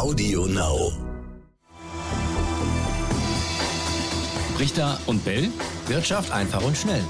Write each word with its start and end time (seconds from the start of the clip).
Audio 0.00 0.46
Now. 0.46 0.92
Richter 4.58 4.98
und 5.04 5.22
Bell. 5.26 5.50
Wirtschaft 5.88 6.32
einfach 6.32 6.64
und 6.64 6.74
schnell. 6.74 7.02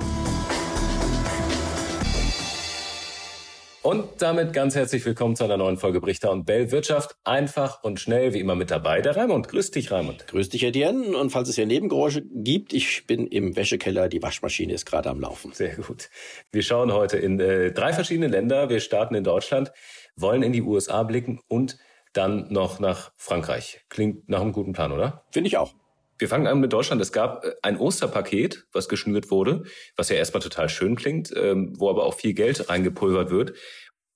Und 3.83 4.07
damit 4.19 4.53
ganz 4.53 4.75
herzlich 4.75 5.07
willkommen 5.07 5.37
zu 5.37 5.45
einer 5.45 5.57
neuen 5.57 5.77
Folge 5.77 6.01
Brichter 6.01 6.33
und 6.33 6.47
Bell. 6.47 6.73
Wirtschaft 6.73 7.15
einfach 7.23 7.85
und 7.85 8.01
schnell, 8.01 8.35
wie 8.35 8.41
immer 8.41 8.57
mit 8.57 8.73
dabei. 8.73 9.01
Der 9.03 9.17
Raimund. 9.17 9.47
Grüß 9.47 9.71
dich, 9.71 9.93
Raimund. 9.93 10.27
Grüß 10.27 10.49
dich, 10.49 10.65
Etienne. 10.65 11.17
Und 11.17 11.31
falls 11.31 11.49
es 11.49 11.55
hier 11.55 11.67
Nebengeräusche 11.67 12.25
gibt, 12.35 12.73
ich 12.73 13.07
bin 13.07 13.29
im 13.29 13.55
Wäschekeller. 13.55 14.09
Die 14.09 14.21
Waschmaschine 14.21 14.73
ist 14.73 14.85
gerade 14.85 15.11
am 15.11 15.21
Laufen. 15.21 15.53
Sehr 15.53 15.77
gut. 15.77 16.11
Wir 16.51 16.63
schauen 16.63 16.93
heute 16.93 17.19
in 17.19 17.39
äh, 17.39 17.71
drei 17.71 17.93
verschiedene 17.93 18.27
Länder. 18.27 18.69
Wir 18.69 18.81
starten 18.81 19.15
in 19.15 19.23
Deutschland, 19.23 19.71
wollen 20.17 20.43
in 20.43 20.53
die 20.53 20.63
USA 20.63 21.05
blicken 21.05 21.39
und 21.47 21.79
dann 22.13 22.53
noch 22.53 22.81
nach 22.81 23.13
Frankreich. 23.17 23.81
Klingt 23.89 24.29
nach 24.29 24.41
einem 24.41 24.53
guten 24.53 24.73
Plan, 24.73 24.93
oder? 24.93 25.25
Finde 25.33 25.49
ich 25.49 25.57
auch. 25.57 25.75
Wir 26.19 26.29
fangen 26.29 26.47
an 26.47 26.61
mit 26.61 26.73
Deutschland. 26.73 27.01
Es 27.01 27.13
gab 27.13 27.45
äh, 27.45 27.53
ein 27.63 27.79
Osterpaket, 27.79 28.67
was 28.73 28.89
geschnürt 28.89 29.31
wurde, 29.31 29.65
was 29.97 30.11
ja 30.11 30.17
erstmal 30.17 30.43
total 30.43 30.69
schön 30.69 30.97
klingt, 30.97 31.33
ähm, 31.35 31.73
wo 31.79 31.89
aber 31.89 32.05
auch 32.05 32.15
viel 32.15 32.35
Geld 32.35 32.69
reingepulvert 32.69 33.31
wird. 33.31 33.55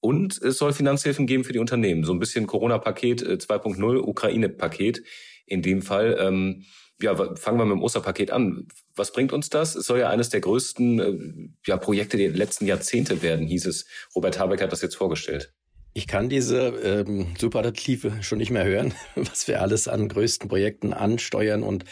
Und 0.01 0.37
es 0.43 0.59
soll 0.59 0.75
Finanzhilfen 0.75 1.27
geben 1.27 1.45
für 1.45 1.55
die 1.55 1.59
Unternehmen. 1.59 2.05
So 2.05 2.13
ein 2.13 2.19
bisschen 2.19 2.47
Corona-Paket 2.47 3.23
2.0, 3.23 3.95
äh, 3.95 3.99
Ukraine-Paket 4.01 5.03
in 5.47 5.63
dem 5.63 5.81
Fall. 5.81 6.19
Ähm, 6.21 6.65
ja, 7.01 7.15
fangen 7.37 7.59
wir 7.59 7.65
mit 7.65 7.77
dem 7.77 7.83
Osterpaket 7.83 8.31
an. 8.31 8.69
Was 8.95 9.13
bringt 9.13 9.33
uns 9.33 9.49
das? 9.49 9.75
Es 9.75 9.87
soll 9.87 10.01
ja 10.01 10.11
eines 10.11 10.29
der 10.29 10.41
größten 10.41 11.01
äh, 11.01 11.49
ja, 11.67 11.79
Projekte 11.79 12.19
der 12.19 12.31
letzten 12.31 12.67
Jahrzehnte 12.67 13.23
werden, 13.23 13.47
hieß 13.47 13.67
es. 13.67 13.87
Robert 14.15 14.39
Habeck 14.39 14.61
hat 14.61 14.73
das 14.73 14.83
jetzt 14.83 14.97
vorgestellt. 14.97 15.55
Ich 15.97 16.09
kann 16.09 16.29
diese 16.29 16.71
ähm, 16.83 17.29
Superlative 17.39 18.21
schon 18.21 18.39
nicht 18.39 18.51
mehr 18.51 18.65
hören, 18.65 18.95
was 19.15 19.47
wir 19.47 19.63
alles 19.63 19.87
an 19.87 20.09
größten 20.09 20.49
Projekten 20.49 20.93
ansteuern 20.93 21.63
und 21.63 21.85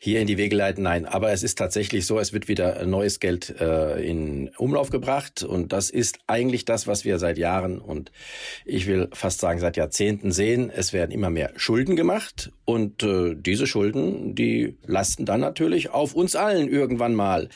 hier 0.00 0.22
in 0.22 0.26
die 0.26 0.38
Wege 0.38 0.56
leiten. 0.56 0.84
Nein, 0.84 1.04
aber 1.04 1.32
es 1.32 1.42
ist 1.42 1.58
tatsächlich 1.58 2.06
so, 2.06 2.18
es 2.18 2.32
wird 2.32 2.48
wieder 2.48 2.86
neues 2.86 3.20
Geld 3.20 3.50
äh, 3.60 4.02
in 4.02 4.48
Umlauf 4.56 4.88
gebracht 4.88 5.42
und 5.42 5.74
das 5.74 5.90
ist 5.90 6.20
eigentlich 6.26 6.64
das, 6.64 6.86
was 6.86 7.04
wir 7.04 7.18
seit 7.18 7.36
Jahren 7.36 7.78
und 7.78 8.10
ich 8.64 8.86
will 8.86 9.10
fast 9.12 9.40
sagen 9.40 9.60
seit 9.60 9.76
Jahrzehnten 9.76 10.32
sehen. 10.32 10.70
Es 10.74 10.94
werden 10.94 11.10
immer 11.10 11.28
mehr 11.28 11.52
Schulden 11.56 11.94
gemacht 11.94 12.52
und 12.64 13.02
äh, 13.02 13.34
diese 13.36 13.66
Schulden, 13.66 14.34
die 14.34 14.78
lasten 14.86 15.26
dann 15.26 15.40
natürlich 15.40 15.90
auf 15.90 16.14
uns 16.14 16.36
allen 16.36 16.68
irgendwann 16.68 17.14
mal. 17.14 17.50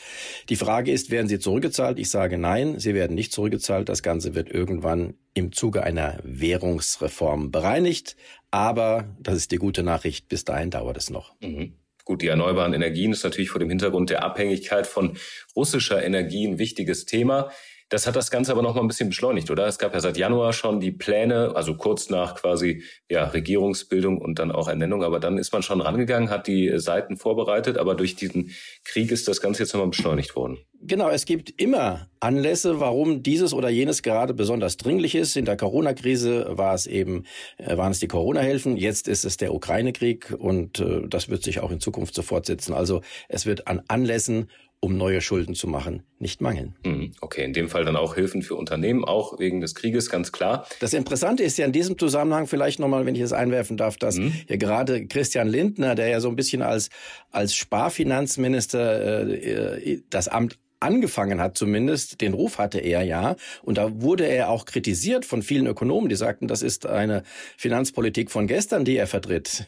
Die 0.49 0.57
Frage 0.57 0.91
ist, 0.91 1.09
werden 1.09 1.27
sie 1.27 1.39
zurückgezahlt? 1.39 1.97
Ich 1.97 2.11
sage 2.11 2.37
nein, 2.37 2.77
sie 2.77 2.93
werden 2.93 3.15
nicht 3.15 3.31
zurückgezahlt. 3.31 3.89
Das 3.89 4.03
Ganze 4.03 4.35
wird 4.35 4.51
irgendwann 4.51 5.15
im 5.37 5.51
Zuge 5.51 5.83
einer 5.83 6.17
Währungsreform 6.23 7.51
bereinigt. 7.51 8.15
Aber 8.49 9.15
das 9.19 9.35
ist 9.35 9.51
die 9.51 9.57
gute 9.57 9.83
Nachricht, 9.83 10.27
bis 10.29 10.45
dahin 10.45 10.71
dauert 10.71 10.97
es 10.97 11.11
noch. 11.11 11.35
Mhm. 11.41 11.73
Gut, 12.05 12.21
die 12.21 12.27
erneuerbaren 12.27 12.73
Energien 12.73 13.11
ist 13.11 13.23
natürlich 13.23 13.49
vor 13.49 13.59
dem 13.59 13.69
Hintergrund 13.69 14.09
der 14.09 14.23
Abhängigkeit 14.23 14.87
von 14.87 15.17
russischer 15.55 16.03
Energie 16.03 16.47
ein 16.47 16.57
wichtiges 16.57 17.05
Thema. 17.05 17.51
Das 17.89 18.05
hat 18.05 18.15
das 18.15 18.31
Ganze 18.31 18.51
aber 18.51 18.61
noch 18.61 18.75
mal 18.75 18.81
ein 18.81 18.87
bisschen 18.87 19.09
beschleunigt, 19.09 19.49
oder? 19.49 19.65
Es 19.65 19.77
gab 19.77 19.93
ja 19.93 20.01
seit 20.01 20.17
Januar 20.17 20.51
schon 20.51 20.79
die 20.79 20.91
Pläne, 20.91 21.53
also 21.55 21.75
kurz 21.75 22.09
nach 22.09 22.35
quasi 22.35 22.83
ja, 23.09 23.25
Regierungsbildung 23.25 24.19
und 24.19 24.39
dann 24.39 24.51
auch 24.51 24.67
Ernennung, 24.67 25.03
aber 25.03 25.19
dann 25.19 25.37
ist 25.37 25.53
man 25.53 25.63
schon 25.63 25.79
rangegangen, 25.79 26.29
hat 26.29 26.47
die 26.47 26.77
Seiten 26.79 27.15
vorbereitet, 27.15 27.77
aber 27.77 27.95
durch 27.95 28.15
diesen 28.15 28.51
Krieg 28.83 29.11
ist 29.11 29.27
das 29.27 29.39
Ganze 29.39 29.63
jetzt 29.63 29.73
nochmal 29.73 29.89
beschleunigt 29.89 30.35
worden. 30.35 30.57
Genau, 30.81 31.09
es 31.09 31.25
gibt 31.25 31.59
immer 31.59 32.07
Anlässe, 32.19 32.79
warum 32.79 33.23
dieses 33.23 33.53
oder 33.53 33.69
jenes 33.69 34.03
gerade 34.03 34.33
besonders 34.33 34.77
dringlich 34.77 35.15
ist. 35.15 35.35
In 35.35 35.45
der 35.45 35.57
Corona-Krise 35.57 36.57
war 36.57 36.75
es 36.75 36.85
eben, 36.85 37.23
äh, 37.57 37.77
waren 37.77 37.91
es 37.91 37.99
die 37.99 38.07
Corona-Hilfen, 38.07 38.77
jetzt 38.77 39.07
ist 39.07 39.25
es 39.25 39.37
der 39.37 39.53
Ukraine-Krieg 39.53 40.35
und 40.37 40.79
äh, 40.79 41.07
das 41.07 41.29
wird 41.29 41.43
sich 41.43 41.61
auch 41.61 41.71
in 41.71 41.79
Zukunft 41.79 42.13
so 42.13 42.21
fortsetzen. 42.21 42.73
Also 42.73 43.01
es 43.27 43.45
wird 43.45 43.67
an 43.67 43.81
Anlässen 43.87 44.49
um 44.79 44.95
neue 44.95 45.21
Schulden 45.21 45.55
zu 45.55 45.67
machen, 45.67 46.03
nicht 46.19 46.39
mangeln. 46.39 46.75
Mhm. 46.85 47.13
Okay, 47.21 47.43
in 47.43 47.53
dem 47.53 47.67
Fall 47.67 47.83
dann 47.83 47.95
auch 47.95 48.15
Hilfen 48.15 48.43
für 48.43 48.55
Unternehmen, 48.55 49.03
auch 49.03 49.39
wegen 49.39 49.59
des 49.59 49.73
Krieges, 49.73 50.09
ganz 50.09 50.31
klar. 50.31 50.67
Das 50.79 50.93
Interessante 50.93 51.43
ist 51.43 51.57
ja 51.57 51.65
in 51.65 51.71
diesem 51.71 51.97
Zusammenhang 51.97 52.45
vielleicht 52.45 52.79
nochmal, 52.79 53.05
wenn 53.05 53.15
ich 53.15 53.21
es 53.21 53.33
einwerfen 53.33 53.77
darf, 53.77 53.97
dass 53.97 54.17
mhm. 54.17 54.33
ja 54.47 54.55
gerade 54.57 55.07
Christian 55.07 55.47
Lindner, 55.47 55.95
der 55.95 56.09
ja 56.09 56.19
so 56.19 56.29
ein 56.29 56.35
bisschen 56.35 56.61
als, 56.61 56.89
als 57.31 57.55
Sparfinanzminister 57.55 59.27
äh, 59.27 59.93
äh 59.93 60.01
das 60.09 60.27
Amt 60.27 60.59
angefangen 60.79 61.41
hat 61.41 61.57
zumindest, 61.57 62.21
den 62.21 62.33
Ruf 62.33 62.59
hatte 62.59 62.79
er 62.79 63.01
ja, 63.01 63.35
und 63.63 63.79
da 63.79 64.01
wurde 64.01 64.27
er 64.27 64.49
auch 64.49 64.65
kritisiert 64.65 65.25
von 65.25 65.41
vielen 65.41 65.65
Ökonomen, 65.65 66.07
die 66.07 66.15
sagten, 66.15 66.47
das 66.47 66.61
ist 66.61 66.85
eine 66.85 67.23
Finanzpolitik 67.57 68.29
von 68.29 68.45
gestern, 68.45 68.85
die 68.85 68.95
er 68.95 69.07
vertritt 69.07 69.65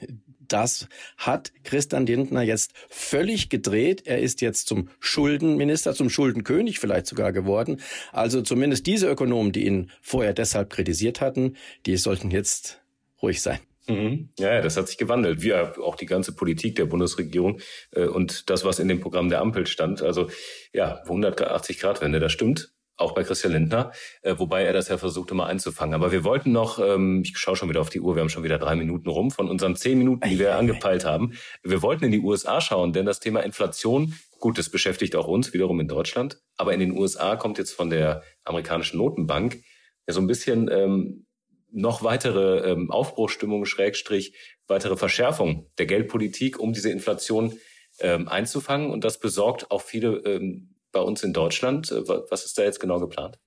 das 0.50 0.88
hat 1.18 1.52
Christian 1.64 2.06
Lindner 2.06 2.42
jetzt 2.42 2.74
völlig 2.90 3.50
gedreht. 3.50 4.04
Er 4.06 4.20
ist 4.20 4.42
jetzt 4.42 4.68
zum 4.68 4.90
Schuldenminister, 5.00 5.94
zum 5.94 6.10
Schuldenkönig 6.10 6.80
vielleicht 6.80 7.08
sogar 7.08 7.32
geworden. 7.32 7.82
Also 8.12 8.42
zumindest 8.42 8.88
diese 8.88 9.08
Ökonomen, 9.08 9.52
die 9.52 9.66
ihn 9.66 9.92
vorher 10.02 10.34
deshalb 10.34 10.70
kritisiert 10.70 11.22
hatten, 11.22 11.56
die 11.86 11.98
sollten 11.98 12.32
jetzt 12.32 12.82
ruhig 13.22 13.42
sein. 13.42 13.60
Mhm. 13.88 14.30
Ja, 14.38 14.62
das 14.62 14.78
hat 14.78 14.88
sich 14.88 14.98
gewandelt, 14.98 15.42
wie 15.42 15.54
auch 15.54 15.96
die 15.96 16.06
ganze 16.06 16.34
Politik 16.34 16.76
der 16.76 16.86
Bundesregierung 16.86 17.60
äh, 17.92 18.06
und 18.06 18.50
das, 18.50 18.64
was 18.64 18.80
in 18.80 18.88
dem 18.88 19.00
Programm 19.00 19.30
der 19.30 19.42
Ampel 19.42 19.66
stand. 19.66 20.02
Also 20.02 20.30
ja, 20.74 21.02
180 21.04 21.80
Grad 21.80 22.02
Wende, 22.02 22.20
das 22.20 22.32
stimmt 22.32 22.72
auch 23.00 23.14
bei 23.14 23.24
Christian 23.24 23.54
Lindner, 23.54 23.92
äh, 24.22 24.36
wobei 24.38 24.64
er 24.64 24.74
das 24.74 24.90
ja 24.90 24.98
versucht 24.98 25.32
immer 25.32 25.48
einzufangen. 25.48 25.94
Aber 25.94 26.12
wir 26.12 26.24
wollten 26.24 26.52
noch, 26.52 26.80
ähm, 26.80 27.22
ich 27.24 27.38
schaue 27.38 27.56
schon 27.56 27.70
wieder 27.70 27.82
auf 27.82 27.90
die 27.90 28.02
Uhr, 28.02 28.16
wir 28.16 28.22
haben 28.22 28.30
schon 28.30 28.44
wieder 28.44 28.58
drei 28.58 28.76
Minuten 28.76 29.10
rum 29.10 29.32
von 29.32 29.50
unseren 29.50 29.76
zehn 29.76 29.98
Minuten, 29.98 30.28
die 30.30 30.40
wir 30.40 30.56
angepeilt 30.56 31.06
haben. 31.06 31.34
Wir 31.64 31.82
wollten 31.82 32.06
in 32.06 32.12
die 32.12 32.20
USA 32.20 32.62
schauen, 32.62 32.94
denn 32.94 33.06
das 33.06 33.20
Thema 33.20 33.42
Inflation, 33.42 34.14
gut, 34.40 34.58
das 34.58 34.70
beschäftigt 34.70 35.16
auch 35.16 35.28
uns 35.28 35.54
wiederum 35.54 35.80
in 35.80 35.88
Deutschland, 35.88 36.42
aber 36.58 36.74
in 36.74 36.80
den 36.80 36.98
USA 36.98 37.36
kommt 37.36 37.58
jetzt 37.58 37.74
von 37.74 37.90
der 37.90 38.24
amerikanischen 38.44 38.98
Notenbank 38.98 39.62
ja 40.08 40.14
so 40.14 40.22
ein 40.22 40.28
bisschen 40.28 40.70
ähm, 40.72 41.26
noch 41.72 42.04
weitere 42.04 42.72
ähm, 42.72 42.92
Aufbruchstimmung, 42.92 43.66
Schrägstrich, 43.66 44.36
weitere 44.68 44.98
Verschärfung 44.98 45.70
der 45.78 45.86
Geldpolitik, 45.86 46.60
um 46.60 46.74
diese 46.74 46.90
Inflation 46.90 47.60
ähm, 48.00 48.28
einzufangen. 48.28 48.90
Und 48.90 49.04
das 49.04 49.20
besorgt 49.20 49.72
auch 49.72 49.82
viele 49.82 50.18
ähm, 50.26 50.76
bei 50.92 51.02
uns 51.02 51.24
in 51.24 51.34
Deutschland. 51.34 51.92
Äh, 51.92 52.08
was 52.08 52.46
ist 52.46 52.58
da 52.58 52.64
jetzt 52.64 52.80
genau 52.80 53.00
geplant? 53.00 53.40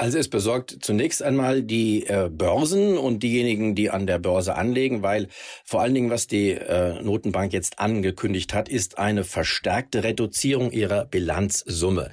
Also 0.00 0.16
es 0.16 0.28
besorgt 0.28 0.78
zunächst 0.80 1.24
einmal 1.24 1.62
die 1.62 2.06
äh, 2.06 2.30
Börsen 2.30 2.96
und 2.96 3.24
diejenigen, 3.24 3.74
die 3.74 3.90
an 3.90 4.06
der 4.06 4.20
Börse 4.20 4.54
anlegen, 4.54 5.02
weil 5.02 5.26
vor 5.64 5.80
allen 5.80 5.92
Dingen, 5.92 6.08
was 6.08 6.28
die 6.28 6.52
äh, 6.52 7.02
Notenbank 7.02 7.52
jetzt 7.52 7.80
angekündigt 7.80 8.54
hat, 8.54 8.68
ist 8.68 8.98
eine 8.98 9.24
verstärkte 9.24 10.04
Reduzierung 10.04 10.70
ihrer 10.70 11.04
Bilanzsumme. 11.04 12.12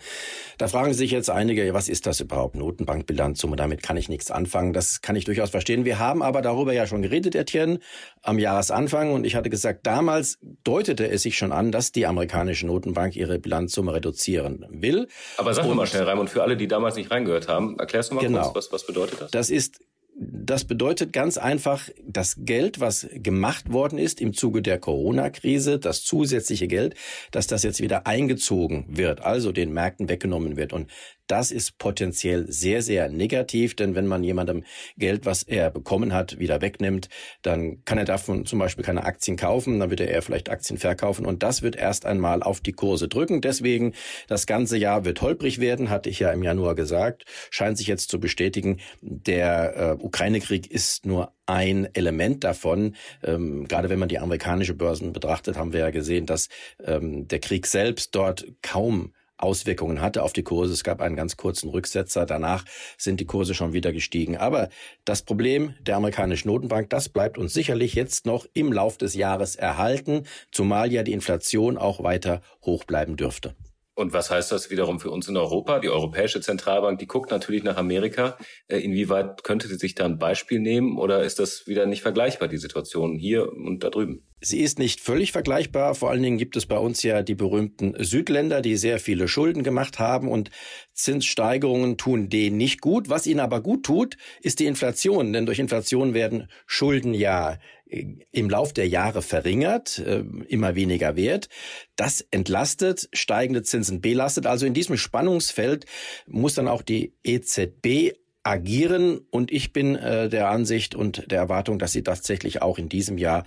Da 0.57 0.67
fragen 0.67 0.93
sich 0.93 1.11
jetzt 1.11 1.29
einige, 1.29 1.73
was 1.75 1.87
ist 1.87 2.07
das 2.07 2.21
überhaupt? 2.21 2.55
Notenbankbilanzsumme, 2.55 3.55
damit 3.55 3.83
kann 3.83 3.97
ich 3.97 4.09
nichts 4.09 4.31
anfangen. 4.31 4.73
Das 4.73 5.01
kann 5.01 5.15
ich 5.15 5.25
durchaus 5.25 5.51
verstehen. 5.51 5.85
Wir 5.85 5.99
haben 5.99 6.23
aber 6.23 6.41
darüber 6.41 6.73
ja 6.73 6.87
schon 6.87 7.03
geredet, 7.03 7.35
Etienne, 7.35 7.79
am 8.23 8.39
Jahresanfang. 8.39 9.11
Und 9.11 9.25
ich 9.25 9.35
hatte 9.35 9.51
gesagt, 9.51 9.85
damals 9.85 10.39
deutete 10.63 11.07
es 11.07 11.21
sich 11.21 11.37
schon 11.37 11.51
an, 11.51 11.71
dass 11.71 11.91
die 11.91 12.07
amerikanische 12.07 12.65
Notenbank 12.65 13.15
ihre 13.15 13.37
Bilanzsumme 13.37 13.93
reduzieren 13.93 14.65
will. 14.69 15.07
Aber 15.37 15.53
sag 15.53 15.67
mal 15.67 15.85
schnell, 15.85 16.03
Raimund, 16.03 16.31
für 16.31 16.41
alle, 16.41 16.57
die 16.57 16.67
damals 16.67 16.95
nicht 16.95 17.11
reingehört 17.11 17.47
haben, 17.47 17.74
erklärst 17.79 18.11
du 18.11 18.15
mal 18.15 18.21
genau. 18.21 18.51
kurz, 18.51 18.55
was, 18.55 18.71
was 18.71 18.85
bedeutet 18.85 19.21
das? 19.21 19.31
Das 19.31 19.49
ist 19.49 19.79
das 20.17 20.63
bedeutet 20.63 21.11
ganz 21.11 21.37
einfach, 21.37 21.89
das 22.07 22.37
Geld, 22.39 22.79
was 22.79 23.07
gemacht 23.13 23.73
worden 23.73 23.99
ist 23.99 24.21
im 24.21 24.33
Zuge 24.33 24.61
der 24.61 24.79
Corona-Krise, 24.79 25.77
das 25.77 26.03
zusätzliche 26.03 26.67
Geld, 26.67 26.95
dass 27.31 27.47
das 27.47 27.63
jetzt 27.63 27.81
wieder 27.81 28.07
eingezogen 28.07 28.85
wird, 28.87 29.21
also 29.21 29.51
den 29.51 29.73
Märkten 29.73 30.07
weggenommen 30.07 30.55
wird. 30.55 30.71
Und 30.71 30.89
das 31.27 31.51
ist 31.51 31.77
potenziell 31.79 32.51
sehr, 32.51 32.81
sehr 32.81 33.09
negativ, 33.09 33.75
denn 33.75 33.95
wenn 33.95 34.05
man 34.05 34.23
jemandem 34.23 34.63
Geld, 34.97 35.25
was 35.25 35.43
er 35.43 35.71
bekommen 35.71 36.13
hat, 36.13 36.39
wieder 36.39 36.61
wegnimmt, 36.61 37.09
dann 37.41 37.83
kann 37.83 37.97
er 37.97 38.05
davon 38.05 38.45
zum 38.45 38.59
Beispiel 38.59 38.85
keine 38.85 39.05
Aktien 39.05 39.35
kaufen, 39.35 39.79
dann 39.79 39.89
wird 39.89 40.01
er 40.01 40.09
eher 40.09 40.21
vielleicht 40.21 40.49
Aktien 40.49 40.77
verkaufen 40.77 41.25
und 41.25 41.41
das 41.41 41.61
wird 41.61 41.75
erst 41.75 42.05
einmal 42.05 42.43
auf 42.43 42.61
die 42.61 42.73
Kurse 42.73 43.07
drücken. 43.07 43.41
Deswegen, 43.41 43.93
das 44.27 44.45
ganze 44.45 44.77
Jahr 44.77 45.03
wird 45.03 45.21
holprig 45.21 45.59
werden, 45.59 45.89
hatte 45.89 46.09
ich 46.09 46.19
ja 46.19 46.31
im 46.31 46.43
Januar 46.43 46.75
gesagt, 46.75 47.25
scheint 47.49 47.77
sich 47.77 47.87
jetzt 47.87 48.09
zu 48.09 48.19
bestätigen. 48.19 48.79
Der 49.01 49.97
äh, 49.99 50.03
Ukraine-Krieg 50.05 50.69
ist 50.69 51.05
nur 51.05 51.33
ein 51.47 51.89
Element 51.93 52.43
davon. 52.43 52.95
Ähm, 53.23 53.67
gerade 53.67 53.89
wenn 53.89 53.99
man 53.99 54.07
die 54.07 54.19
amerikanische 54.19 54.75
Börsen 54.75 55.13
betrachtet, 55.13 55.57
haben 55.57 55.73
wir 55.73 55.79
ja 55.79 55.89
gesehen, 55.89 56.27
dass 56.27 56.47
ähm, 56.83 57.27
der 57.27 57.39
Krieg 57.39 57.65
selbst 57.65 58.13
dort 58.13 58.45
kaum 58.61 59.13
Auswirkungen 59.37 60.01
hatte 60.01 60.23
auf 60.23 60.31
die 60.31 60.43
Kurse. 60.43 60.73
Es 60.73 60.83
gab 60.83 61.01
einen 61.01 61.15
ganz 61.15 61.37
kurzen 61.37 61.69
Rücksetzer. 61.69 62.25
Danach 62.25 62.65
sind 62.97 63.19
die 63.19 63.25
Kurse 63.25 63.53
schon 63.53 63.73
wieder 63.73 63.91
gestiegen. 63.91 64.37
Aber 64.37 64.69
das 65.03 65.23
Problem 65.23 65.73
der 65.81 65.97
amerikanischen 65.97 66.47
Notenbank, 66.49 66.89
das 66.89 67.09
bleibt 67.09 67.37
uns 67.37 67.53
sicherlich 67.53 67.95
jetzt 67.95 68.25
noch 68.25 68.45
im 68.53 68.71
Lauf 68.71 68.97
des 68.97 69.15
Jahres 69.15 69.55
erhalten, 69.55 70.23
zumal 70.51 70.93
ja 70.93 71.03
die 71.03 71.13
Inflation 71.13 71.77
auch 71.77 72.03
weiter 72.03 72.41
hoch 72.61 72.85
bleiben 72.85 73.17
dürfte. 73.17 73.55
Und 73.95 74.11
was 74.11 74.29
heißt 74.29 74.51
das 74.51 74.69
wiederum 74.69 74.99
für 74.99 75.09
uns 75.09 75.27
in 75.29 75.37
Europa? 75.37 75.79
Die 75.79 75.89
Europäische 75.89 76.41
Zentralbank, 76.41 76.99
die 76.99 77.07
guckt 77.07 77.31
natürlich 77.31 77.63
nach 77.63 77.77
Amerika. 77.77 78.37
Äh, 78.67 78.79
inwieweit 78.79 79.43
könnte 79.43 79.67
sie 79.67 79.75
sich 79.75 79.95
da 79.95 80.05
ein 80.05 80.19
Beispiel 80.19 80.59
nehmen 80.59 80.97
oder 80.97 81.23
ist 81.23 81.39
das 81.39 81.65
wieder 81.65 81.85
nicht 81.85 82.01
vergleichbar, 82.01 82.49
die 82.49 82.57
Situation 82.57 83.15
hier 83.15 83.51
und 83.51 83.83
da 83.83 83.89
drüben? 83.89 84.23
Sie 84.45 84.59
ist 84.59 84.77
nicht 84.77 85.01
völlig 85.01 85.31
vergleichbar. 85.31 85.95
Vor 85.95 86.11
allen 86.11 86.21
Dingen 86.21 86.37
gibt 86.37 86.55
es 86.55 86.65
bei 86.65 86.77
uns 86.77 87.01
ja 87.01 87.23
die 87.23 87.33
berühmten 87.33 87.95
Südländer, 87.97 88.61
die 88.61 88.77
sehr 88.77 88.99
viele 88.99 89.27
Schulden 89.27 89.63
gemacht 89.63 89.97
haben 89.97 90.27
und 90.27 90.51
Zinssteigerungen 90.93 91.97
tun 91.97 92.29
denen 92.29 92.57
nicht 92.57 92.79
gut. 92.79 93.09
Was 93.09 93.25
ihnen 93.25 93.39
aber 93.39 93.61
gut 93.61 93.83
tut, 93.83 94.17
ist 94.41 94.59
die 94.59 94.67
Inflation, 94.67 95.33
denn 95.33 95.47
durch 95.47 95.57
Inflation 95.57 96.13
werden 96.13 96.47
Schulden 96.67 97.13
ja 97.15 97.57
im 97.85 98.49
Lauf 98.49 98.73
der 98.73 98.87
Jahre 98.87 99.21
verringert, 99.21 99.99
äh, 99.99 100.23
immer 100.47 100.75
weniger 100.75 101.15
wert. 101.15 101.49
Das 101.95 102.21
entlastet, 102.31 103.09
steigende 103.13 103.63
Zinsen 103.63 104.01
belastet. 104.01 104.47
Also 104.47 104.65
in 104.65 104.73
diesem 104.73 104.97
Spannungsfeld 104.97 105.85
muss 106.27 106.55
dann 106.55 106.67
auch 106.67 106.81
die 106.81 107.13
EZB 107.23 108.13
agieren 108.45 109.19
und 109.31 109.51
ich 109.51 109.73
bin 109.73 109.95
äh, 109.95 110.29
der 110.29 110.49
Ansicht 110.49 110.95
und 110.95 111.31
der 111.31 111.39
Erwartung, 111.39 111.79
dass 111.79 111.91
sie 111.91 112.03
tatsächlich 112.03 112.61
auch 112.61 112.77
in 112.77 112.89
diesem 112.89 113.17
Jahr 113.17 113.43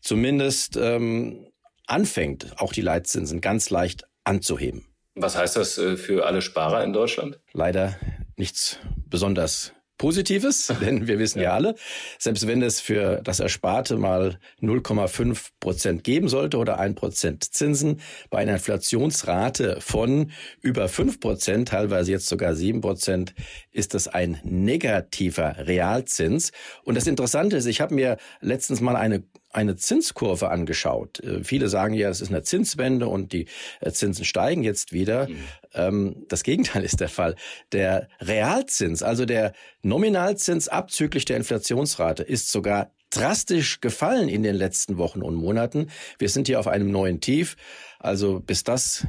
zumindest 0.00 0.76
ähm, 0.76 1.48
anfängt, 1.86 2.52
auch 2.58 2.72
die 2.72 2.82
Leitzinsen 2.82 3.40
ganz 3.40 3.70
leicht 3.70 4.04
anzuheben. 4.24 4.86
Was 5.14 5.36
heißt 5.36 5.56
das 5.56 5.78
äh, 5.78 5.96
für 5.96 6.26
alle 6.26 6.42
Sparer 6.42 6.84
in 6.84 6.92
Deutschland? 6.92 7.40
Leider 7.52 7.98
nichts 8.36 8.78
besonders 9.08 9.72
Positives, 10.02 10.66
denn 10.80 11.06
wir 11.06 11.20
wissen 11.20 11.40
ja. 11.40 11.52
alle, 11.52 11.76
selbst 12.18 12.48
wenn 12.48 12.60
es 12.60 12.80
für 12.80 13.20
das 13.22 13.38
Ersparte 13.38 13.96
mal 13.96 14.40
0,5 14.60 15.50
Prozent 15.60 16.02
geben 16.02 16.28
sollte 16.28 16.56
oder 16.56 16.80
ein 16.80 16.96
Prozent 16.96 17.44
Zinsen, 17.44 18.00
bei 18.28 18.38
einer 18.38 18.54
Inflationsrate 18.54 19.76
von 19.80 20.32
über 20.60 20.88
5 20.88 21.20
Prozent, 21.20 21.68
teilweise 21.68 22.10
jetzt 22.10 22.26
sogar 22.26 22.56
7 22.56 22.80
Prozent, 22.80 23.32
ist 23.70 23.94
das 23.94 24.08
ein 24.08 24.40
negativer 24.42 25.68
Realzins. 25.68 26.50
Und 26.82 26.96
das 26.96 27.06
Interessante 27.06 27.56
ist, 27.56 27.66
ich 27.66 27.80
habe 27.80 27.94
mir 27.94 28.16
letztens 28.40 28.80
mal 28.80 28.96
eine 28.96 29.22
eine 29.52 29.76
Zinskurve 29.76 30.50
angeschaut. 30.50 31.20
Äh, 31.20 31.44
viele 31.44 31.68
sagen 31.68 31.94
ja, 31.94 32.08
es 32.08 32.20
ist 32.20 32.30
eine 32.30 32.42
Zinswende 32.42 33.06
und 33.06 33.32
die 33.32 33.46
äh, 33.80 33.90
Zinsen 33.90 34.24
steigen 34.24 34.62
jetzt 34.62 34.92
wieder. 34.92 35.28
Mhm. 35.28 35.36
Ähm, 35.74 36.24
das 36.28 36.42
Gegenteil 36.42 36.84
ist 36.84 37.00
der 37.00 37.08
Fall. 37.08 37.36
Der 37.72 38.08
Realzins, 38.20 39.02
also 39.02 39.24
der 39.24 39.52
Nominalzins 39.82 40.68
abzüglich 40.68 41.24
der 41.24 41.36
Inflationsrate, 41.36 42.22
ist 42.22 42.50
sogar 42.50 42.92
drastisch 43.10 43.80
gefallen 43.80 44.28
in 44.28 44.42
den 44.42 44.54
letzten 44.54 44.96
Wochen 44.96 45.22
und 45.22 45.34
Monaten. 45.34 45.88
Wir 46.18 46.28
sind 46.28 46.46
hier 46.46 46.58
auf 46.58 46.66
einem 46.66 46.90
neuen 46.90 47.20
Tief. 47.20 47.56
Also 47.98 48.40
bis 48.40 48.64
das 48.64 49.06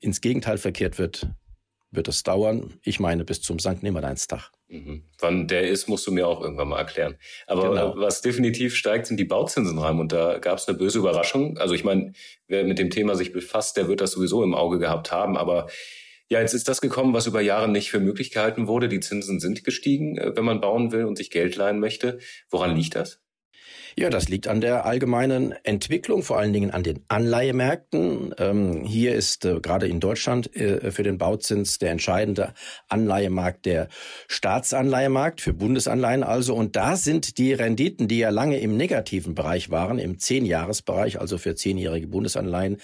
ins 0.00 0.20
Gegenteil 0.20 0.58
verkehrt 0.58 0.98
wird, 0.98 1.28
wird 1.90 2.08
es 2.08 2.22
dauern. 2.22 2.78
Ich 2.82 3.00
meine 3.00 3.24
bis 3.24 3.40
zum 3.40 3.58
St. 3.58 3.82
Nimmerleinstag. 3.82 4.50
Mhm. 4.68 5.04
Wann 5.18 5.48
der 5.48 5.68
ist, 5.68 5.88
musst 5.88 6.06
du 6.06 6.12
mir 6.12 6.26
auch 6.28 6.42
irgendwann 6.42 6.68
mal 6.68 6.78
erklären. 6.78 7.16
Aber 7.46 7.70
genau. 7.70 7.94
was 7.96 8.20
definitiv 8.20 8.76
steigt, 8.76 9.06
sind 9.06 9.18
die 9.18 9.24
Bauzinsen 9.24 9.78
rein. 9.78 9.98
Und 9.98 10.12
da 10.12 10.38
gab 10.38 10.58
es 10.58 10.68
eine 10.68 10.76
böse 10.76 10.98
Überraschung. 10.98 11.56
Also 11.58 11.74
ich 11.74 11.84
meine, 11.84 12.12
wer 12.46 12.64
mit 12.64 12.78
dem 12.78 12.90
Thema 12.90 13.14
sich 13.14 13.32
befasst, 13.32 13.76
der 13.76 13.88
wird 13.88 14.00
das 14.00 14.12
sowieso 14.12 14.42
im 14.42 14.54
Auge 14.54 14.78
gehabt 14.78 15.10
haben. 15.10 15.36
Aber 15.36 15.68
ja, 16.28 16.40
jetzt 16.40 16.52
ist 16.52 16.68
das 16.68 16.82
gekommen, 16.82 17.14
was 17.14 17.26
über 17.26 17.40
Jahre 17.40 17.68
nicht 17.68 17.90
für 17.90 18.00
möglich 18.00 18.30
gehalten 18.30 18.66
wurde. 18.66 18.88
Die 18.88 19.00
Zinsen 19.00 19.40
sind 19.40 19.64
gestiegen, 19.64 20.18
äh, 20.18 20.36
wenn 20.36 20.44
man 20.44 20.60
bauen 20.60 20.92
will 20.92 21.04
und 21.04 21.16
sich 21.16 21.30
Geld 21.30 21.56
leihen 21.56 21.80
möchte. 21.80 22.18
Woran 22.50 22.76
liegt 22.76 22.94
das? 22.94 23.20
Ja, 23.98 24.10
das 24.10 24.28
liegt 24.28 24.46
an 24.46 24.60
der 24.60 24.86
allgemeinen 24.86 25.50
Entwicklung, 25.64 26.22
vor 26.22 26.38
allen 26.38 26.52
Dingen 26.52 26.70
an 26.70 26.84
den 26.84 27.04
Anleihemärkten. 27.08 28.32
Ähm, 28.38 28.84
hier 28.84 29.16
ist 29.16 29.44
äh, 29.44 29.58
gerade 29.58 29.88
in 29.88 29.98
Deutschland 29.98 30.54
äh, 30.54 30.92
für 30.92 31.02
den 31.02 31.18
Bauzins 31.18 31.78
der 31.78 31.90
entscheidende 31.90 32.54
Anleihemarkt 32.88 33.66
der 33.66 33.88
Staatsanleihemarkt 34.28 35.40
für 35.40 35.52
Bundesanleihen 35.52 36.22
also. 36.22 36.54
Und 36.54 36.76
da 36.76 36.94
sind 36.94 37.38
die 37.38 37.52
Renditen, 37.52 38.06
die 38.06 38.18
ja 38.18 38.30
lange 38.30 38.60
im 38.60 38.76
negativen 38.76 39.34
Bereich 39.34 39.70
waren, 39.70 39.98
im 39.98 40.20
Zehnjahresbereich, 40.20 41.20
also 41.20 41.36
für 41.36 41.56
zehnjährige 41.56 42.06
Bundesanleihen, 42.06 42.76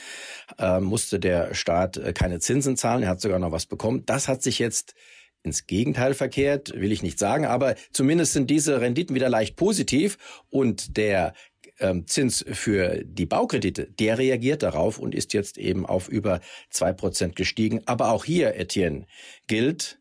äh, 0.58 0.80
musste 0.80 1.20
der 1.20 1.54
Staat 1.54 1.96
äh, 1.96 2.12
keine 2.12 2.40
Zinsen 2.40 2.76
zahlen. 2.76 3.04
Er 3.04 3.10
hat 3.10 3.20
sogar 3.20 3.38
noch 3.38 3.52
was 3.52 3.66
bekommen. 3.66 4.02
Das 4.04 4.26
hat 4.26 4.42
sich 4.42 4.58
jetzt 4.58 4.96
ins 5.44 5.66
Gegenteil 5.66 6.14
verkehrt, 6.14 6.72
will 6.74 6.90
ich 6.90 7.02
nicht 7.02 7.18
sagen, 7.18 7.44
aber 7.44 7.76
zumindest 7.92 8.32
sind 8.32 8.50
diese 8.50 8.80
Renditen 8.80 9.14
wieder 9.14 9.28
leicht 9.28 9.56
positiv 9.56 10.18
und 10.50 10.96
der 10.96 11.34
ähm, 11.78 12.06
Zins 12.06 12.44
für 12.48 13.02
die 13.04 13.26
Baukredite, 13.26 13.86
der 13.98 14.18
reagiert 14.18 14.62
darauf 14.62 14.98
und 14.98 15.14
ist 15.14 15.32
jetzt 15.32 15.58
eben 15.58 15.86
auf 15.86 16.08
über 16.08 16.40
zwei 16.70 16.92
Prozent 16.92 17.36
gestiegen. 17.36 17.82
Aber 17.86 18.10
auch 18.10 18.24
hier, 18.24 18.56
Etienne, 18.56 19.06
gilt, 19.46 19.98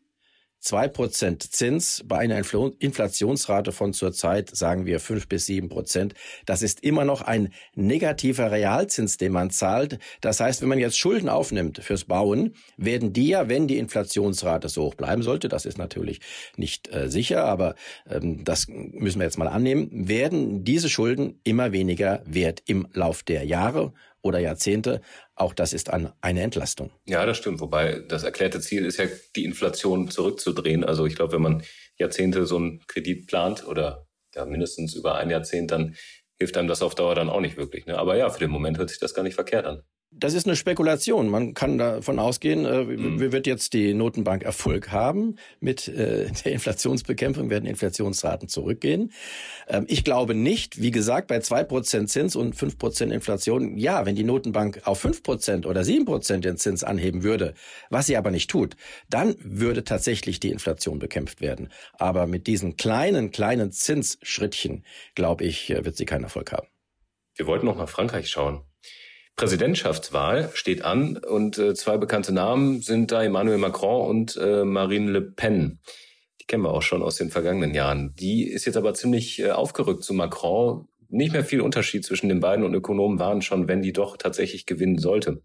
zwei 0.64 0.88
Prozent 0.88 1.42
Zins 1.42 2.02
bei 2.06 2.18
einer 2.18 2.42
Inflationsrate 2.78 3.70
von 3.70 3.92
zurzeit, 3.92 4.54
sagen 4.54 4.86
wir 4.86 4.98
fünf 4.98 5.28
bis 5.28 5.46
sieben 5.46 5.68
Prozent, 5.68 6.14
das 6.46 6.62
ist 6.62 6.82
immer 6.82 7.04
noch 7.04 7.20
ein 7.22 7.52
negativer 7.74 8.50
Realzins, 8.50 9.18
den 9.18 9.32
man 9.32 9.50
zahlt. 9.50 9.98
Das 10.22 10.40
heißt, 10.40 10.62
wenn 10.62 10.70
man 10.70 10.78
jetzt 10.78 10.98
Schulden 10.98 11.28
aufnimmt 11.28 11.78
fürs 11.78 12.04
Bauen, 12.04 12.54
werden 12.78 13.12
die 13.12 13.28
ja, 13.28 13.48
wenn 13.48 13.68
die 13.68 13.78
Inflationsrate 13.78 14.70
so 14.70 14.84
hoch 14.84 14.94
bleiben 14.94 15.22
sollte, 15.22 15.48
das 15.48 15.66
ist 15.66 15.76
natürlich 15.76 16.20
nicht 16.56 16.92
äh, 16.92 17.10
sicher, 17.10 17.44
aber 17.44 17.74
ähm, 18.08 18.42
das 18.44 18.66
müssen 18.68 19.18
wir 19.18 19.26
jetzt 19.26 19.38
mal 19.38 19.48
annehmen, 19.48 20.08
werden 20.08 20.64
diese 20.64 20.88
Schulden 20.88 21.40
immer 21.44 21.72
weniger 21.72 22.22
wert 22.24 22.62
im 22.66 22.88
Lauf 22.94 23.22
der 23.22 23.44
Jahre 23.44 23.92
oder 24.24 24.38
Jahrzehnte. 24.40 25.02
Auch 25.36 25.54
das 25.54 25.72
ist 25.72 25.90
eine 25.90 26.14
Entlastung. 26.22 26.90
Ja, 27.06 27.24
das 27.26 27.36
stimmt. 27.36 27.60
Wobei 27.60 28.00
das 28.08 28.24
erklärte 28.24 28.60
Ziel 28.60 28.84
ist 28.86 28.96
ja, 28.96 29.04
die 29.36 29.44
Inflation 29.44 30.10
zurückzudrehen. 30.10 30.82
Also 30.82 31.06
ich 31.06 31.14
glaube, 31.14 31.34
wenn 31.34 31.42
man 31.42 31.62
Jahrzehnte 31.98 32.46
so 32.46 32.56
einen 32.56 32.80
Kredit 32.86 33.26
plant 33.26 33.66
oder 33.66 34.06
ja 34.34 34.46
mindestens 34.46 34.94
über 34.94 35.16
ein 35.16 35.30
Jahrzehnt, 35.30 35.70
dann 35.70 35.94
hilft 36.38 36.56
einem 36.56 36.68
das 36.68 36.82
auf 36.82 36.94
Dauer 36.94 37.14
dann 37.14 37.28
auch 37.28 37.40
nicht 37.40 37.56
wirklich. 37.56 37.86
Ne? 37.86 37.98
Aber 37.98 38.16
ja, 38.16 38.30
für 38.30 38.40
den 38.40 38.50
Moment 38.50 38.78
hört 38.78 38.90
sich 38.90 38.98
das 38.98 39.14
gar 39.14 39.22
nicht 39.22 39.34
verkehrt 39.34 39.66
an. 39.66 39.82
Das 40.16 40.34
ist 40.34 40.46
eine 40.46 40.54
Spekulation. 40.54 41.28
Man 41.28 41.54
kann 41.54 41.76
davon 41.76 42.20
ausgehen, 42.20 42.64
äh, 42.64 42.84
mhm. 42.84 43.32
wird 43.32 43.46
jetzt 43.46 43.72
die 43.72 43.94
Notenbank 43.94 44.44
Erfolg 44.44 44.92
haben 44.92 45.36
mit 45.60 45.88
äh, 45.88 46.30
der 46.44 46.52
Inflationsbekämpfung, 46.52 47.50
werden 47.50 47.66
Inflationsraten 47.66 48.48
zurückgehen. 48.48 49.12
Ähm, 49.66 49.86
ich 49.88 50.04
glaube 50.04 50.34
nicht, 50.34 50.80
wie 50.80 50.92
gesagt, 50.92 51.26
bei 51.26 51.40
zwei 51.40 51.64
Prozent 51.64 52.10
Zins 52.10 52.36
und 52.36 52.54
fünf 52.54 52.78
Prozent 52.78 53.12
Inflation, 53.12 53.76
ja, 53.76 54.06
wenn 54.06 54.14
die 54.14 54.22
Notenbank 54.22 54.82
auf 54.84 55.00
fünf 55.00 55.22
Prozent 55.22 55.66
oder 55.66 55.82
sieben 55.84 56.04
Prozent 56.04 56.44
den 56.44 56.58
Zins 56.58 56.84
anheben 56.84 57.24
würde, 57.24 57.54
was 57.90 58.06
sie 58.06 58.16
aber 58.16 58.30
nicht 58.30 58.48
tut, 58.48 58.76
dann 59.10 59.34
würde 59.40 59.82
tatsächlich 59.82 60.38
die 60.38 60.50
Inflation 60.50 61.00
bekämpft 61.00 61.40
werden. 61.40 61.70
Aber 61.94 62.26
mit 62.26 62.46
diesen 62.46 62.76
kleinen, 62.76 63.32
kleinen 63.32 63.72
Zinsschrittchen, 63.72 64.84
glaube 65.16 65.44
ich, 65.44 65.70
äh, 65.70 65.84
wird 65.84 65.96
sie 65.96 66.06
keinen 66.06 66.24
Erfolg 66.24 66.52
haben. 66.52 66.68
Wir 67.34 67.48
wollten 67.48 67.66
noch 67.66 67.76
nach 67.76 67.88
Frankreich 67.88 68.28
schauen. 68.28 68.62
Präsidentschaftswahl 69.36 70.50
steht 70.54 70.82
an 70.82 71.16
und 71.16 71.58
äh, 71.58 71.74
zwei 71.74 71.96
bekannte 71.96 72.32
Namen 72.32 72.80
sind 72.80 73.10
da 73.10 73.22
Emmanuel 73.22 73.58
Macron 73.58 74.08
und 74.08 74.36
äh, 74.36 74.64
Marine 74.64 75.10
Le 75.10 75.22
Pen. 75.22 75.80
Die 76.40 76.46
kennen 76.46 76.62
wir 76.62 76.70
auch 76.70 76.82
schon 76.82 77.02
aus 77.02 77.16
den 77.16 77.30
vergangenen 77.30 77.74
Jahren. 77.74 78.14
Die 78.14 78.48
ist 78.48 78.64
jetzt 78.64 78.76
aber 78.76 78.94
ziemlich 78.94 79.40
äh, 79.40 79.50
aufgerückt 79.50 80.04
zu 80.04 80.14
Macron. 80.14 80.86
Nicht 81.08 81.32
mehr 81.32 81.44
viel 81.44 81.60
Unterschied 81.60 82.04
zwischen 82.04 82.28
den 82.28 82.40
beiden 82.40 82.64
und 82.64 82.74
Ökonomen 82.74 83.18
waren 83.18 83.42
schon, 83.42 83.68
wenn 83.68 83.82
die 83.82 83.92
doch 83.92 84.16
tatsächlich 84.16 84.66
gewinnen 84.66 84.98
sollte 84.98 85.42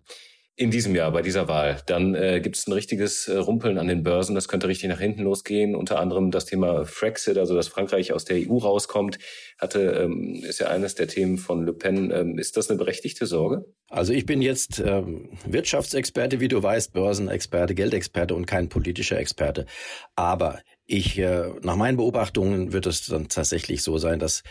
in 0.59 0.71
diesem 0.71 0.93
Jahr 0.93 1.09
bei 1.13 1.21
dieser 1.21 1.47
Wahl, 1.47 1.81
dann 1.85 2.15
äh, 2.15 2.41
gibt 2.41 2.57
es 2.57 2.67
ein 2.67 2.73
richtiges 2.73 3.29
äh, 3.29 3.37
Rumpeln 3.37 3.77
an 3.77 3.87
den 3.87 4.03
Börsen. 4.03 4.35
Das 4.35 4.49
könnte 4.49 4.67
richtig 4.67 4.89
nach 4.89 4.99
hinten 4.99 5.23
losgehen. 5.23 5.73
Unter 5.73 6.01
anderem 6.01 6.31
das 6.31 6.45
Thema 6.45 6.85
Frexit, 6.85 7.37
also 7.37 7.55
dass 7.55 7.69
Frankreich 7.69 8.11
aus 8.11 8.25
der 8.25 8.45
EU 8.45 8.57
rauskommt, 8.57 9.19
hatte 9.57 9.79
ähm, 10.03 10.43
ist 10.43 10.59
ja 10.59 10.67
eines 10.67 10.95
der 10.95 11.07
Themen 11.07 11.37
von 11.37 11.65
Le 11.65 11.71
Pen. 11.71 12.11
Ähm, 12.11 12.37
ist 12.37 12.57
das 12.57 12.69
eine 12.69 12.77
berechtigte 12.77 13.25
Sorge? 13.25 13.63
Also 13.87 14.11
ich 14.11 14.25
bin 14.25 14.41
jetzt 14.41 14.83
ähm, 14.85 15.29
Wirtschaftsexperte, 15.45 16.41
wie 16.41 16.49
du 16.49 16.61
weißt, 16.61 16.91
Börsenexperte, 16.91 17.73
Geldexperte 17.73 18.35
und 18.35 18.45
kein 18.45 18.67
politischer 18.67 19.17
Experte. 19.17 19.65
Aber 20.15 20.59
ich, 20.85 21.17
äh, 21.19 21.51
nach 21.61 21.77
meinen 21.77 21.95
Beobachtungen 21.95 22.73
wird 22.73 22.85
es 22.85 23.05
dann 23.05 23.29
tatsächlich 23.29 23.81
so 23.81 23.97
sein, 23.97 24.19
dass 24.19 24.43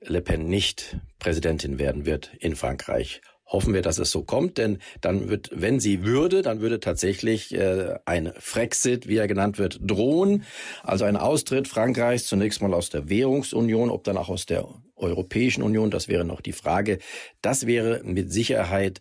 Le 0.00 0.22
Pen 0.22 0.48
nicht 0.48 0.98
Präsidentin 1.20 1.78
werden 1.78 2.04
wird 2.04 2.32
in 2.40 2.56
Frankreich 2.56 3.20
hoffen 3.52 3.74
wir, 3.74 3.82
dass 3.82 3.98
es 3.98 4.10
so 4.10 4.22
kommt, 4.22 4.58
denn 4.58 4.78
dann 5.00 5.28
wird, 5.28 5.50
wenn 5.52 5.78
sie 5.78 6.04
würde, 6.04 6.42
dann 6.42 6.60
würde 6.60 6.80
tatsächlich 6.80 7.54
äh, 7.54 7.98
ein 8.06 8.32
Frexit, 8.38 9.06
wie 9.06 9.16
er 9.16 9.28
genannt 9.28 9.58
wird, 9.58 9.78
drohen. 9.82 10.44
Also 10.82 11.04
ein 11.04 11.16
Austritt 11.16 11.68
Frankreichs 11.68 12.26
zunächst 12.26 12.62
mal 12.62 12.74
aus 12.74 12.90
der 12.90 13.08
Währungsunion, 13.08 13.90
ob 13.90 14.04
dann 14.04 14.16
auch 14.16 14.30
aus 14.30 14.46
der 14.46 14.66
Europäischen 14.96 15.62
Union, 15.62 15.90
das 15.90 16.08
wäre 16.08 16.24
noch 16.24 16.40
die 16.40 16.52
Frage. 16.52 16.98
Das 17.42 17.66
wäre 17.66 18.00
mit 18.04 18.32
Sicherheit 18.32 19.00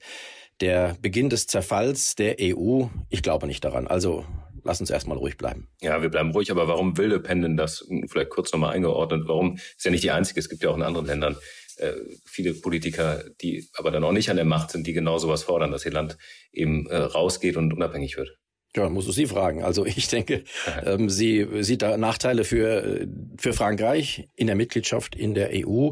der 0.59 0.95
Beginn 1.01 1.29
des 1.29 1.47
Zerfalls 1.47 2.15
der 2.15 2.37
EU. 2.39 2.85
Ich 3.09 3.23
glaube 3.23 3.47
nicht 3.47 3.63
daran. 3.63 3.87
Also 3.87 4.25
lass 4.63 4.79
uns 4.79 4.89
erstmal 4.89 5.17
ruhig 5.17 5.37
bleiben. 5.37 5.67
Ja, 5.81 6.01
wir 6.01 6.09
bleiben 6.09 6.31
ruhig, 6.31 6.51
aber 6.51 6.67
warum 6.67 6.97
will 6.97 7.07
Le 7.07 7.19
Pen 7.19 7.41
denn 7.41 7.57
das 7.57 7.87
vielleicht 8.07 8.29
kurz 8.29 8.51
nochmal 8.51 8.75
eingeordnet? 8.75 9.23
Warum 9.25 9.55
ist 9.55 9.85
ja 9.85 9.91
nicht 9.91 10.03
die 10.03 10.11
einzige, 10.11 10.39
es 10.39 10.49
gibt 10.49 10.63
ja 10.63 10.69
auch 10.69 10.75
in 10.75 10.83
anderen 10.83 11.07
Ländern 11.07 11.37
äh, 11.81 11.93
viele 12.25 12.53
Politiker, 12.53 13.23
die 13.41 13.67
aber 13.73 13.91
dann 13.91 14.03
auch 14.03 14.11
nicht 14.11 14.29
an 14.29 14.37
der 14.37 14.45
Macht 14.45 14.71
sind, 14.71 14.87
die 14.87 14.93
genau 14.93 15.17
sowas 15.17 15.43
fordern, 15.43 15.71
dass 15.71 15.85
ihr 15.85 15.91
Land 15.91 16.17
eben 16.51 16.87
äh, 16.87 16.97
rausgeht 16.97 17.57
und 17.57 17.73
unabhängig 17.73 18.17
wird. 18.17 18.37
Ja, 18.73 18.87
musst 18.87 19.09
du 19.09 19.11
Sie 19.11 19.25
fragen. 19.25 19.63
Also 19.63 19.85
ich 19.85 20.07
denke, 20.07 20.45
ähm, 20.85 21.09
sie 21.09 21.45
sieht 21.59 21.81
da 21.81 21.97
Nachteile 21.97 22.45
für, 22.45 23.05
für 23.37 23.51
Frankreich 23.51 24.29
in 24.35 24.47
der 24.47 24.55
Mitgliedschaft 24.55 25.13
in 25.13 25.33
der 25.33 25.49
EU, 25.53 25.91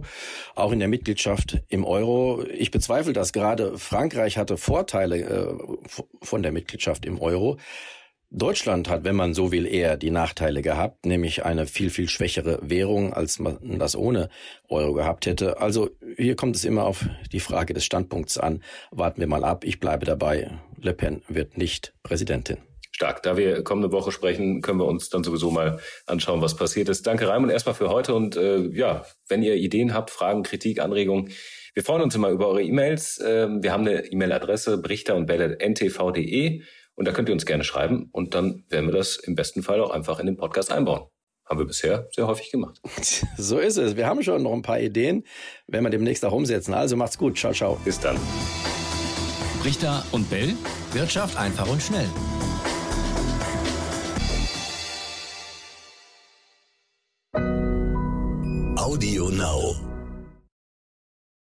auch 0.55 0.72
in 0.72 0.79
der 0.79 0.88
Mitgliedschaft 0.88 1.62
im 1.67 1.84
Euro. 1.84 2.46
Ich 2.53 2.72
bezweifle 2.72 3.12
das. 3.12 3.34
Gerade 3.34 3.77
Frankreich 3.77 4.38
hatte 4.38 4.55
Vorteile 4.55 5.17
äh, 5.17 5.58
von 6.22 6.41
der 6.41 6.53
Mitgliedschaft 6.53 7.05
im 7.05 7.19
Euro. 7.19 7.58
Deutschland 8.32 8.90
hat, 8.90 9.04
wenn 9.06 9.16
man 9.16 9.34
so 9.34 9.52
will, 9.52 9.66
eher 9.66 9.98
die 9.98 10.12
Nachteile 10.12 10.62
gehabt, 10.62 11.06
nämlich 11.06 11.46
eine 11.46 11.66
viel, 11.66 11.90
viel 11.90 12.08
schwächere 12.08 12.60
Währung, 12.62 13.12
als 13.12 13.40
man 13.40 13.80
das 13.80 13.96
ohne 13.96 14.30
Euro 14.68 14.94
gehabt 14.94 15.26
hätte. 15.26 15.60
Also 15.60 15.90
hier 16.16 16.36
kommt 16.36 16.56
es 16.56 16.64
immer 16.64 16.84
auf 16.84 17.06
die 17.32 17.40
Frage 17.40 17.74
des 17.74 17.86
Standpunkts 17.86 18.38
an. 18.38 18.64
Warten 18.92 19.20
wir 19.20 19.28
mal 19.28 19.44
ab. 19.44 19.64
Ich 19.64 19.80
bleibe 19.80 20.06
dabei. 20.06 20.52
Le 20.80 20.94
Pen 20.94 21.24
wird 21.28 21.58
nicht 21.58 21.96
Präsidentin. 22.04 22.60
Stark. 22.92 23.24
Da 23.24 23.36
wir 23.36 23.64
kommende 23.64 23.92
Woche 23.92 24.12
sprechen, 24.12 24.62
können 24.62 24.80
wir 24.80 24.86
uns 24.86 25.10
dann 25.10 25.24
sowieso 25.24 25.50
mal 25.50 25.80
anschauen, 26.06 26.42
was 26.42 26.56
passiert 26.56 26.90
ist. 26.90 27.08
Danke, 27.08 27.28
Raimund, 27.28 27.52
erstmal 27.52 27.76
für 27.76 27.90
heute. 27.90 28.14
Und 28.14 28.36
äh, 28.36 28.60
ja, 28.74 29.06
wenn 29.28 29.42
ihr 29.42 29.56
Ideen 29.56 29.94
habt, 29.94 30.12
Fragen, 30.12 30.44
Kritik, 30.44 30.82
Anregungen, 30.82 31.32
wir 31.74 31.84
freuen 31.84 32.02
uns 32.02 32.14
immer 32.14 32.30
über 32.30 32.48
eure 32.48 32.62
E-Mails. 32.62 33.24
Ähm, 33.26 33.64
wir 33.64 33.72
haben 33.72 33.88
eine 33.88 34.06
E-Mail-Adresse 34.06 34.80
brichter 34.80 35.16
und 35.16 35.30
ntv.de 35.30 36.62
und 37.00 37.06
da 37.06 37.13
könnt 37.13 37.29
ihr 37.29 37.34
uns 37.34 37.46
gerne 37.46 37.63
schreiben 37.63 38.10
und 38.12 38.36
dann 38.36 38.65
werden 38.68 38.88
wir 38.88 38.94
das 38.94 39.15
im 39.15 39.34
besten 39.34 39.63
Fall 39.63 39.79
auch 39.79 39.91
einfach 39.91 40.20
in 40.20 40.25
den 40.25 40.36
Podcast 40.36 40.70
einbauen. 40.70 41.08
Haben 41.46 41.60
wir 41.60 41.65
bisher 41.65 42.10
sehr 42.13 42.27
häufig 42.27 42.51
gemacht. 42.51 42.77
So 43.38 43.58
ist 43.58 43.77
es. 43.77 43.96
Wir 43.96 44.06
haben 44.06 44.22
schon 44.22 44.44
noch 44.44 44.51
ein 44.51 44.62
paar 44.63 44.82
Ideen, 44.82 45.24
wenn 45.65 45.82
wir 45.84 45.89
demnächst 45.89 46.25
auch 46.25 46.34
umsetzen. 46.34 46.74
Also 46.74 46.98
macht's 46.98 47.18
gut. 47.18 47.38
Ciao, 47.38 47.53
ciao. 47.53 47.79
Bis 47.86 48.01
dann. 48.01 48.18
Richter 49.63 50.06
und 50.12 50.29
Bell. 50.29 50.53
Wirtschaft 50.91 51.38
einfach 51.38 51.70
und 51.70 51.82
schnell. 51.82 52.10
Audio 58.75 59.29
Now. 59.29 59.99